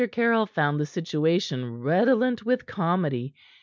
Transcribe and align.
Caryll 0.11 0.47
found 0.47 0.79
the 0.79 0.85
situation 0.87 1.83
redolent 1.83 2.43
with 2.43 2.65
comedy. 2.65 3.35